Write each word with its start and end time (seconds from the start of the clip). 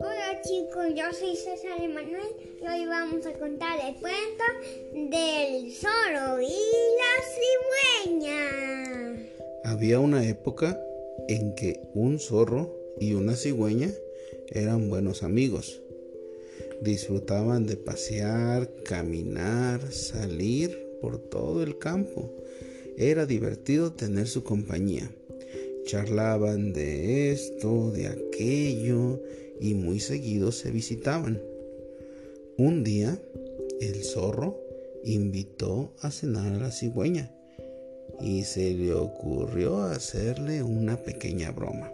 Hola 0.00 0.40
chicos, 0.42 0.86
yo 0.96 1.12
soy 1.12 1.36
César 1.36 1.82
Emanuel 1.82 2.28
y 2.62 2.66
hoy 2.66 2.86
vamos 2.86 3.26
a 3.26 3.34
contar 3.34 3.78
el 3.86 3.96
cuento 3.96 4.44
del 4.94 5.70
zorro 5.72 6.40
y 6.40 6.54
la 6.96 7.12
cigüeña. 8.06 9.28
Había 9.64 10.00
una 10.00 10.26
época 10.26 10.80
en 11.28 11.54
que 11.54 11.82
un 11.92 12.18
zorro 12.18 12.74
y 12.98 13.12
una 13.12 13.36
cigüeña 13.36 13.90
eran 14.48 14.88
buenos 14.88 15.22
amigos. 15.22 15.82
Disfrutaban 16.80 17.66
de 17.66 17.76
pasear, 17.76 18.72
caminar, 18.84 19.92
salir 19.92 20.96
por 21.02 21.18
todo 21.18 21.62
el 21.62 21.78
campo. 21.78 22.32
Era 22.96 23.26
divertido 23.26 23.92
tener 23.92 24.28
su 24.28 24.42
compañía. 24.44 25.10
Charlaban 25.88 26.74
de 26.74 27.32
esto, 27.32 27.90
de 27.92 28.08
aquello 28.08 29.22
y 29.58 29.72
muy 29.72 30.00
seguido 30.00 30.52
se 30.52 30.70
visitaban. 30.70 31.40
Un 32.58 32.84
día, 32.84 33.18
el 33.80 34.04
zorro 34.04 34.60
invitó 35.02 35.94
a 36.02 36.10
cenar 36.10 36.52
a 36.52 36.58
la 36.58 36.72
cigüeña 36.72 37.34
y 38.20 38.44
se 38.44 38.74
le 38.74 38.92
ocurrió 38.92 39.80
hacerle 39.80 40.62
una 40.62 41.02
pequeña 41.02 41.52
broma. 41.52 41.90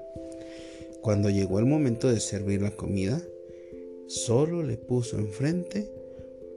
Cuando 1.00 1.30
llegó 1.30 1.60
el 1.60 1.66
momento 1.66 2.12
de 2.12 2.18
servir 2.18 2.62
la 2.62 2.72
comida, 2.72 3.22
solo 4.08 4.64
le 4.64 4.76
puso 4.76 5.20
enfrente 5.20 5.88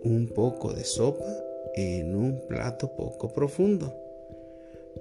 un 0.04 0.28
poco 0.28 0.74
de 0.74 0.84
sopa 0.84 1.32
en 1.76 2.16
un 2.16 2.42
plato 2.48 2.96
poco 2.96 3.32
profundo. 3.32 4.07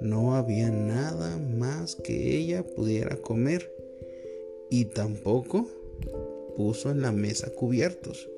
No 0.00 0.34
había 0.34 0.70
nada 0.70 1.38
más 1.38 1.96
que 1.96 2.36
ella 2.36 2.64
pudiera 2.64 3.16
comer 3.16 3.70
y 4.70 4.86
tampoco 4.86 5.68
puso 6.56 6.90
en 6.90 7.02
la 7.02 7.12
mesa 7.12 7.50
cubiertos, 7.50 8.28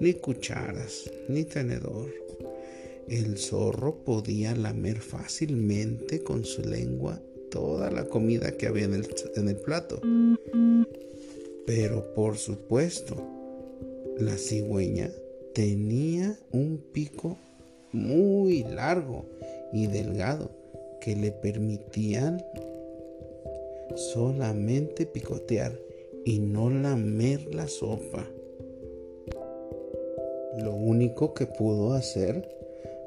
ni 0.00 0.14
cucharas, 0.14 1.10
ni 1.28 1.44
tenedor. 1.44 2.12
El 3.08 3.38
zorro 3.38 4.04
podía 4.04 4.54
lamer 4.54 5.00
fácilmente 5.00 6.22
con 6.22 6.44
su 6.44 6.62
lengua 6.62 7.20
toda 7.50 7.90
la 7.90 8.06
comida 8.06 8.56
que 8.56 8.66
había 8.66 8.84
en 8.84 8.94
el, 8.94 9.06
en 9.36 9.48
el 9.48 9.56
plato. 9.56 10.00
Pero 11.66 12.14
por 12.14 12.36
supuesto, 12.36 13.16
la 14.18 14.36
cigüeña 14.36 15.10
tenía 15.54 16.38
un 16.52 16.78
pico 16.92 17.38
muy 17.92 18.62
largo 18.64 19.26
y 19.72 19.86
delgado 19.86 20.50
que 21.06 21.14
le 21.14 21.30
permitían 21.30 22.44
solamente 23.94 25.06
picotear 25.06 25.78
y 26.24 26.40
no 26.40 26.68
lamer 26.68 27.54
la 27.54 27.68
sopa. 27.68 28.28
Lo 30.58 30.74
único 30.74 31.32
que 31.32 31.46
pudo 31.46 31.92
hacer 31.92 32.48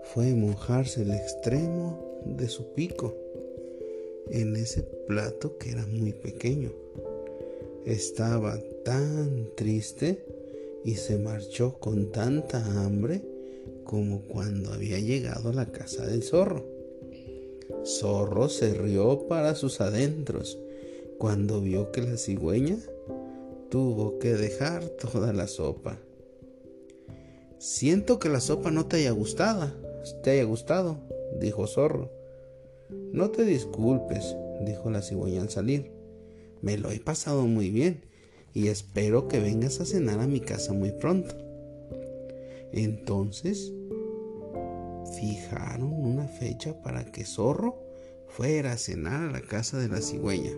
fue 0.04 0.34
mojarse 0.34 1.02
el 1.02 1.12
extremo 1.12 2.22
de 2.24 2.48
su 2.48 2.72
pico 2.72 3.18
en 4.30 4.56
ese 4.56 4.84
plato 5.06 5.58
que 5.58 5.72
era 5.72 5.86
muy 5.86 6.14
pequeño. 6.14 6.72
Estaba 7.86 8.58
tan 8.86 9.50
triste 9.58 10.24
y 10.86 10.96
se 10.96 11.18
marchó 11.18 11.78
con 11.80 12.14
tanta 12.14 12.64
hambre 12.82 13.22
como 13.84 14.22
cuando 14.22 14.72
había 14.72 15.00
llegado 15.00 15.50
a 15.50 15.54
la 15.54 15.66
casa 15.74 16.06
del 16.06 16.24
zorro. 16.24 16.79
Zorro 17.86 18.50
se 18.50 18.74
rió 18.74 19.28
para 19.28 19.56
sus 19.56 19.82
adentros 19.82 20.60
cuando 21.18 21.62
vio 21.62 21.92
que 21.92 22.02
la 22.02 22.18
cigüeña 22.18 22.78
tuvo 23.70 24.20
que 24.20 24.34
dejar 24.34 24.84
toda 24.90 25.34
la 25.34 25.48
sopa. 25.48 25.98
Siento 27.58 28.20
que 28.20 28.30
la 28.30 28.40
sopa 28.40 28.72
no 28.72 28.86
te 28.86 28.98
haya 28.98 29.12
gustado, 29.12 29.72
te 30.24 30.32
haya 30.32 30.44
gustado, 30.44 30.98
dijo 31.40 31.68
Zorro. 31.68 32.10
No 33.12 33.30
te 33.30 33.44
disculpes, 33.44 34.36
dijo 34.66 34.90
la 34.90 35.02
cigüeña 35.02 35.42
al 35.42 35.50
salir. 35.50 35.92
Me 36.62 36.78
lo 36.78 36.92
he 36.92 37.00
pasado 37.00 37.44
muy 37.44 37.70
bien 37.70 38.02
y 38.54 38.68
espero 38.68 39.28
que 39.28 39.40
vengas 39.40 39.80
a 39.80 39.86
cenar 39.86 40.20
a 40.20 40.28
mi 40.28 40.40
casa 40.40 40.74
muy 40.74 40.92
pronto. 40.92 41.36
Entonces 42.72 43.74
fijaron 45.20 45.92
una 45.92 46.28
fecha 46.28 46.82
para 46.82 47.12
que 47.12 47.26
Zorro 47.26 47.78
fuera 48.30 48.74
a 48.74 48.78
cenar 48.78 49.30
a 49.30 49.32
la 49.32 49.42
casa 49.42 49.78
de 49.78 49.90
la 49.90 50.02
cigüeña. 50.02 50.52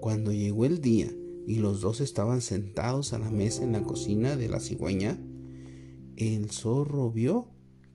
Cuando 0.00 0.32
llegó 0.32 0.64
el 0.64 0.80
día 0.80 1.08
y 1.46 1.56
los 1.56 1.80
dos 1.80 2.00
estaban 2.00 2.40
sentados 2.40 3.12
a 3.12 3.18
la 3.18 3.30
mesa 3.30 3.64
en 3.64 3.72
la 3.72 3.82
cocina 3.82 4.36
de 4.36 4.48
la 4.48 4.60
cigüeña, 4.60 5.18
el 6.16 6.50
zorro 6.50 7.10
vio 7.10 7.48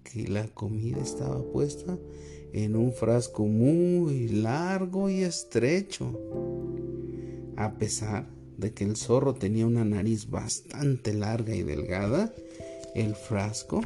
que 0.04 0.28
la 0.28 0.48
comida 0.48 1.02
estaba 1.02 1.42
puesta 1.52 1.98
en 2.52 2.76
un 2.76 2.92
frasco 2.92 3.46
muy 3.46 4.28
largo 4.28 5.10
y 5.10 5.22
estrecho. 5.22 6.20
A 7.56 7.78
pesar 7.78 8.30
de 8.58 8.74
que 8.74 8.84
el 8.84 8.96
zorro 8.96 9.36
tenía 9.36 9.66
una 9.66 9.86
nariz 9.86 10.30
bastante 10.30 11.14
larga 11.14 11.56
y 11.56 11.64
delgada, 11.64 12.34
el 12.96 13.16
frasco 13.16 13.82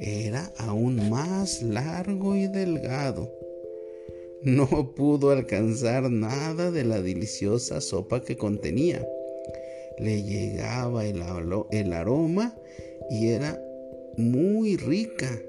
era 0.00 0.52
aún 0.58 1.08
más 1.10 1.62
largo 1.62 2.36
y 2.36 2.46
delgado. 2.48 3.30
No 4.42 4.92
pudo 4.94 5.30
alcanzar 5.30 6.10
nada 6.10 6.70
de 6.70 6.84
la 6.84 7.00
deliciosa 7.00 7.80
sopa 7.80 8.22
que 8.22 8.36
contenía. 8.36 9.06
Le 9.98 10.22
llegaba 10.22 11.06
el, 11.06 11.22
aroma 11.92 12.54
y 13.10 13.28
era 13.28 13.62
muy 14.16 14.76
rica. 14.76 15.40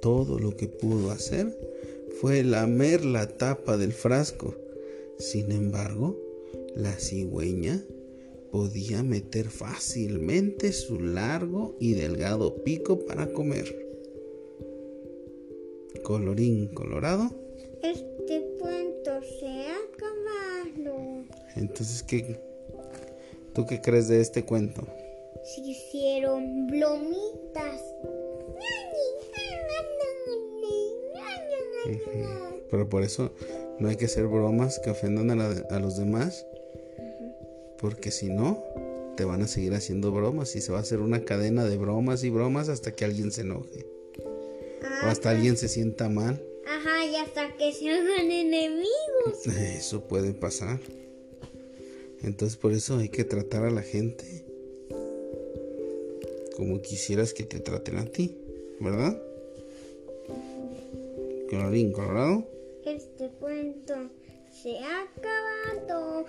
Todo 0.00 0.38
lo 0.38 0.56
que 0.56 0.66
pudo 0.68 1.12
hacer 1.12 1.56
fue 2.20 2.42
lamer 2.42 3.04
la 3.04 3.28
tapa 3.28 3.76
del 3.76 3.92
frasco. 3.92 4.54
Sin 5.18 5.52
embargo, 5.52 6.18
la 6.74 6.92
cigüeña 6.98 7.84
podía 8.54 9.02
meter 9.02 9.50
fácilmente 9.50 10.72
su 10.72 11.00
largo 11.00 11.76
y 11.80 11.94
delgado 11.94 12.62
pico 12.62 13.04
para 13.04 13.32
comer. 13.32 13.66
Colorín 16.04 16.68
colorado. 16.68 17.30
Este 17.82 18.54
cuento 18.60 19.10
se 19.40 19.48
ha 19.48 19.74
acabado. 19.74 21.24
Entonces, 21.56 22.04
¿qué, 22.04 22.38
¿tú 23.54 23.66
qué 23.66 23.80
crees 23.80 24.06
de 24.06 24.20
este 24.20 24.44
cuento? 24.44 24.86
Se 25.42 25.60
hicieron 25.60 26.68
blomitas. 26.68 27.82
Pero 32.70 32.88
por 32.88 33.02
eso 33.02 33.32
no 33.80 33.88
hay 33.88 33.96
que 33.96 34.04
hacer 34.04 34.28
bromas 34.28 34.78
que 34.78 34.90
ofendan 34.90 35.40
a, 35.40 35.80
los 35.80 35.96
demás. 35.96 36.46
Porque 37.84 38.10
si 38.10 38.30
no, 38.30 38.64
te 39.14 39.26
van 39.26 39.42
a 39.42 39.46
seguir 39.46 39.74
haciendo 39.74 40.10
bromas 40.10 40.56
y 40.56 40.62
se 40.62 40.72
va 40.72 40.78
a 40.78 40.80
hacer 40.80 41.00
una 41.00 41.26
cadena 41.26 41.66
de 41.66 41.76
bromas 41.76 42.24
y 42.24 42.30
bromas 42.30 42.70
hasta 42.70 42.92
que 42.92 43.04
alguien 43.04 43.30
se 43.30 43.42
enoje. 43.42 43.84
o 45.04 45.06
hasta 45.06 45.28
alguien 45.28 45.58
se 45.58 45.68
sienta 45.68 46.08
mal. 46.08 46.42
Ajá, 46.66 47.04
y 47.04 47.16
hasta 47.16 47.54
que 47.58 47.74
se 47.74 47.90
hagan 47.90 48.30
enemigos. 48.30 49.46
Eso 49.76 50.08
puede 50.08 50.32
pasar. 50.32 50.80
Entonces 52.22 52.56
por 52.56 52.72
eso 52.72 52.96
hay 52.96 53.10
que 53.10 53.24
tratar 53.24 53.66
a 53.66 53.70
la 53.70 53.82
gente 53.82 54.46
como 56.56 56.80
quisieras 56.80 57.34
que 57.34 57.44
te 57.44 57.60
traten 57.60 57.98
a 57.98 58.06
ti, 58.06 58.34
¿verdad? 58.80 59.20
Colorín 61.50 61.92
colorado. 61.92 62.48
Este 62.86 63.28
cuento 63.38 64.08
se 64.62 64.78
ha 64.78 65.02
acabado. 65.02 66.24